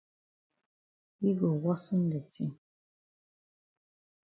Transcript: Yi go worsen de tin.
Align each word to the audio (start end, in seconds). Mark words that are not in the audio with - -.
Yi 1.21 1.31
go 1.39 1.49
worsen 1.61 2.01
de 2.11 2.19
tin. 2.31 2.51